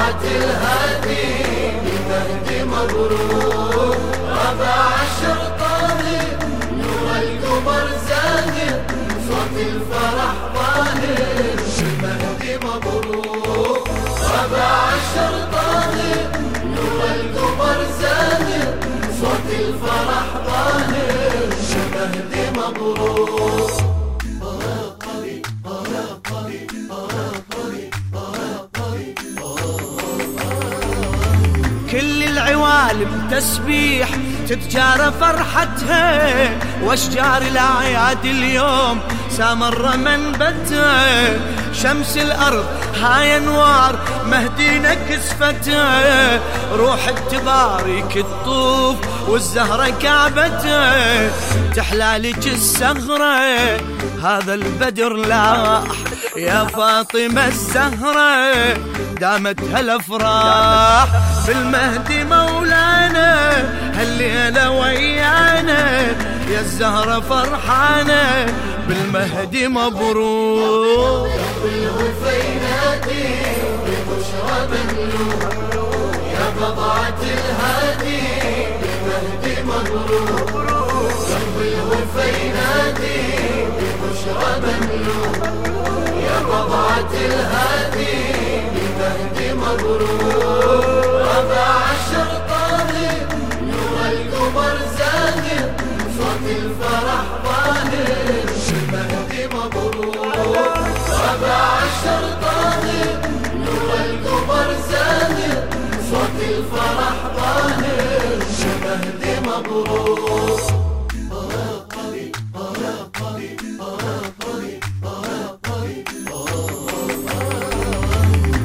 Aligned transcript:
يا 0.00 0.79
كل 31.92 32.22
العوالم 32.22 33.28
تسبيح 33.30 34.08
تتجارى 34.48 35.12
فرحتها. 35.20 36.50
واشجار 36.82 37.42
الأعياد 37.42 38.24
اليوم 38.24 39.00
سامر 39.30 39.96
منبتها 39.96 41.38
شمس 41.72 42.16
الأرض 42.16 42.66
هاي 43.02 43.36
أنوار 43.36 43.98
مهدينا 44.26 44.94
كسفتها 44.94 46.40
روح 46.76 47.10
تبارك 47.10 48.16
الطوف 48.16 48.96
والزهرة 49.28 49.88
كعبته 50.02 51.28
تحلالك 51.76 52.46
السهرة 52.46 53.36
هذا 54.22 54.54
البدر 54.54 55.12
لاح 55.12 55.84
يا 56.36 56.64
فاطمة 56.64 57.46
الزهرة. 57.46 58.54
دامت 59.20 59.60
هالأفراح. 59.74 61.06
بالمهدي 61.46 62.24
مولانا 62.24 63.50
هالليلة 63.94 64.70
ويانا 64.70 66.00
يا 66.50 66.60
الزهرة 66.60 67.20
فرحانة 67.20 68.46
بالمهدي 68.88 69.68
مبروك. 69.68 71.30
بالوفا 71.62 72.32
ينادي 72.46 73.28
ببشرى 73.86 74.58
مملوك 74.70 75.42
يا 76.34 76.46
بضعة 76.60 77.20
الهادي 77.22 78.19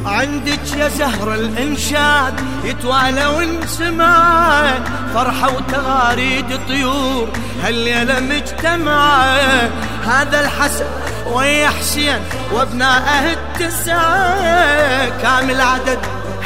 عندك 0.05 0.77
يا 0.77 0.87
زهر 0.87 1.33
الإنشاد 1.33 2.33
يتوالى 2.63 3.25
وانسمع 3.25 4.73
فرحة 5.13 5.55
وتغاريد 5.55 6.59
طيور 6.67 7.29
هالليلة 7.63 8.19
مجتمعة 8.19 9.69
هذا 10.05 10.39
الحسن 10.39 10.85
ويا 11.33 11.69
حسين 11.69 12.19
وابنائه 12.53 13.33
التسعة 13.33 15.09
كامل 15.21 15.61
عدد 15.61 15.99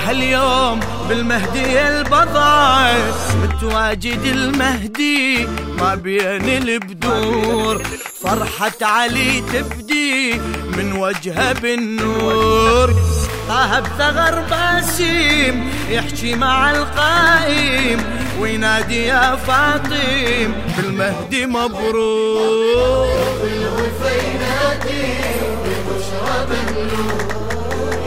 هاليوم 0.07 0.79
بالمهدي 1.09 1.87
البضع 1.87 2.91
متواجد 3.43 4.25
المهدي 4.25 5.47
ما 5.79 5.95
بين 5.95 6.49
البدور. 6.49 7.83
فرحة 8.23 8.71
علي 8.81 9.41
تبدي 9.53 10.33
من 10.77 10.93
وجهه 10.93 11.53
بالنور. 11.53 12.93
طه 13.47 13.79
بثغر 13.79 14.43
باسيم 14.49 15.69
يحكي 15.89 16.35
مع 16.35 16.71
القائم 16.71 18.03
وينادي 18.39 19.05
يا 19.05 19.35
فاطم 19.35 20.53
بالمهدي 20.77 21.45
مبروك. 21.45 23.09
بالوفا 23.41 24.11
ينادي 24.11 25.13
ببشرى 25.65 26.47
مملوك 26.49 27.33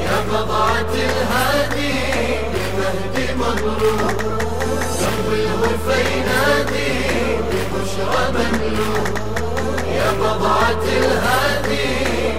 يا 0.05 0.25
بضعة 0.31 0.95
الهادي. 0.95 1.83
بالمهدي 2.83 3.35
مبروك 3.35 4.21
قلب 5.01 5.29
الوفا 5.33 5.99
ينادي 6.11 6.93
ببشرى 7.49 8.25
مملوك 8.35 9.19
يا 9.97 10.13
بضعة 10.21 10.83
الهادي 10.83 11.89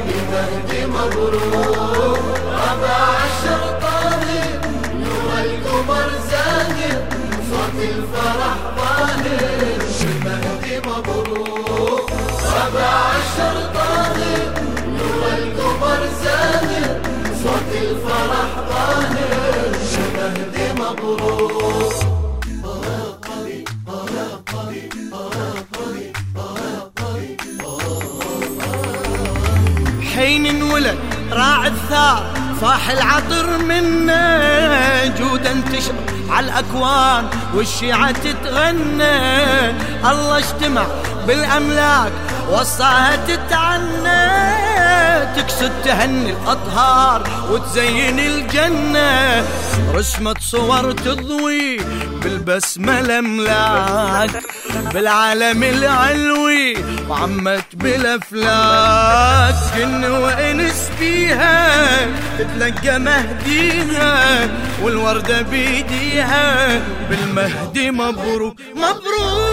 بالمهدي 0.08 0.86
مبروك 0.86 2.20
ربع 2.48 2.98
عشر 3.24 3.80
طاهر 3.82 4.60
نور 5.00 5.32
القمر 5.44 6.10
زاهر 6.32 7.02
صوت 7.50 7.80
الفرح 7.82 8.58
ظاهر 8.78 9.80
بالمهدي 10.02 10.78
مبروك 10.90 12.10
ربع 12.56 12.90
عشر 12.90 13.56
طاهر 13.74 13.93
حين 30.16 30.46
انولد 30.46 30.98
راعي 31.32 31.68
الثار 31.68 32.34
فاح 32.62 32.90
العطر 32.90 33.58
منه 33.58 35.06
جود 35.20 35.48
انتشر 35.48 35.94
على 36.30 36.46
الأكوان 36.46 37.28
والشيعة 37.56 38.12
تتغنى. 38.12 39.70
الله 40.10 40.38
اجتمع 40.38 40.86
بالأملاك 41.28 42.12
وصاها 42.50 43.16
تتعنى 43.16 44.24
تكسد 45.36 45.72
تهني 45.84 46.32
الأطهار 46.32 47.48
وتزين 47.52 48.20
الجنة. 48.20 49.44
رسمت 49.94 50.42
صور 50.42 50.92
تضوي 50.92 51.78
بالبسمه 52.24 53.00
الاملاك 53.00 54.30
بالعالم 54.94 55.64
العلوي 55.64 56.78
وعمت 57.10 57.66
بالأفلاك. 57.74 59.56
جن 59.78 60.06
وانس 60.06 60.90
بيها 61.00 61.88
تتلقى 62.38 63.00
مهديها 63.00 64.48
والوردة 64.82 65.42
بيديها 65.42 66.82
بالمهدي 67.10 67.92
مبروك 67.92 68.56
مبروك. 68.76 69.53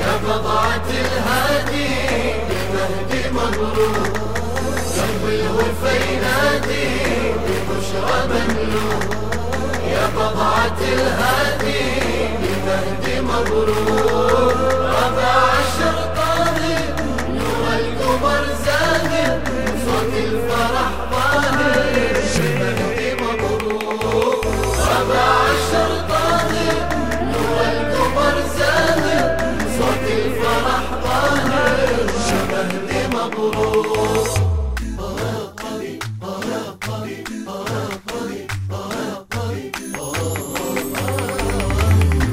يا 0.00 0.16
بضعة 0.24 0.88
الهادي 0.90 1.88
بالمهدي 2.48 3.30
مبروك 3.32 4.16
قلب 4.98 5.24
الوفا 5.28 5.92
ينادي 6.10 6.88
ببشرى 7.44 8.18
مملوك 8.28 9.02
يا 9.92 10.06
بضعة 10.16 10.78
الهادي 10.80 11.84
بالمهدي 12.40 13.20
مبروك 13.20 14.37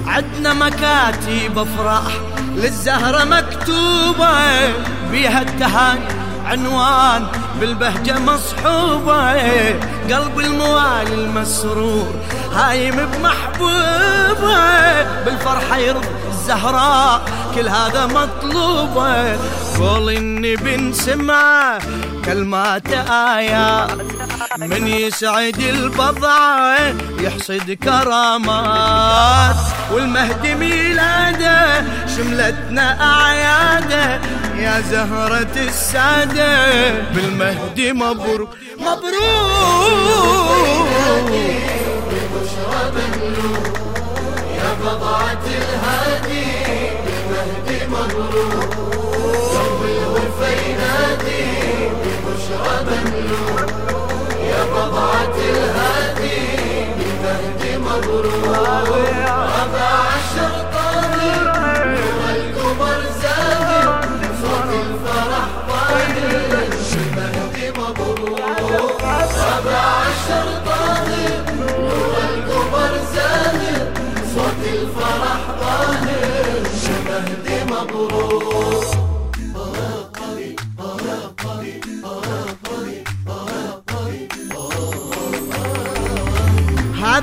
عدنا 0.08 0.54
مكاتب 0.54 1.58
افراح 1.60 2.04
للزهرة 2.56 3.24
مكتوبة 3.24 4.34
بيها 5.12 5.42
التهاني 5.42 6.06
عنوان 6.46 7.28
بالبهجة 7.60 8.20
مصحوبة 8.20 9.34
قلب 10.14 10.40
الموالي 10.40 11.14
المسرور 11.14 12.08
هايم 12.54 12.96
بمحبوبة 12.96 15.04
بالفرحة 15.26 15.78
يرضى 15.78 16.08
الزهراء 16.46 17.22
كل 17.56 17.68
هذا 17.68 18.06
مطلوبه. 18.06 19.38
قول 19.80 20.10
النبي 20.10 20.78
نسمعه 20.78 21.80
كلمات 22.26 22.88
آيات 23.10 23.92
من 24.58 24.88
يسعد 24.88 25.58
البضعة 25.58 26.78
يحصد 27.20 27.72
كرامات. 27.84 29.56
والمهدي 29.92 30.56
ميلاده 30.56 31.84
شملتنا 32.16 33.02
أعياده. 33.02 34.22
يا 34.58 34.82
زهرة 34.82 35.56
السادة 35.58 36.92
بالمهدي 37.14 37.94
مبروك 37.94 38.50
مبروك 38.80 39.96
بضعة 44.86 45.44
الهادي 45.48 46.46
بالمهدي 47.06 47.88
مبروك 47.88 48.55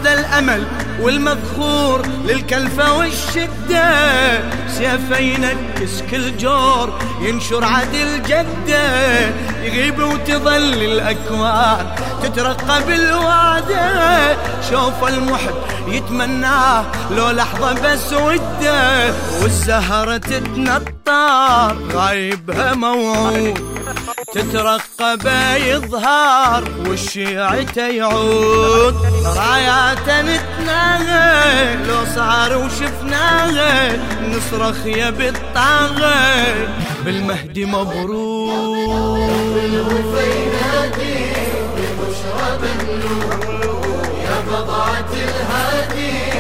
هذا 0.03 0.21
الأمل 0.21 0.67
والمذخور 1.01 2.07
للكلفة 2.25 2.99
والشدة. 2.99 3.91
سيفه 4.69 5.19
ينكس 5.19 6.03
كل 6.11 6.37
جور 6.37 6.99
ينشر 7.21 7.65
عدل 7.65 8.23
جدة 8.23 9.19
يغيب 9.63 9.99
وتظل 9.99 10.83
الأكوان 10.83 11.87
تترقى 12.23 12.83
بالوعدة 12.87 14.37
شوف 14.71 15.09
المحب 15.09 15.55
يتمناه 15.89 16.85
لو 17.11 17.31
لحظة 17.31 17.73
بس 17.73 18.13
وده. 18.13 19.13
والزهرة 19.43 20.17
تتنطر 20.17 21.77
غايبها 21.93 22.75
موعود. 22.75 23.72
تترقب 24.35 25.29
يظهر 25.57 26.65
والشيعة 26.89 27.79
يعود 27.79 28.97
راياته 29.37 30.23
نتناغى 30.23 31.75
لو 31.89 32.05
صار 32.15 32.57
وشفناها 32.59 33.97
نصرخ 34.29 34.87
يا 34.87 35.11
بالطاغة 35.11 36.15
بالمهدي 37.05 37.65
مملوك 37.65 38.93
يا 44.25 44.41
بضعة 44.49 45.11
الهادي 45.13 46.32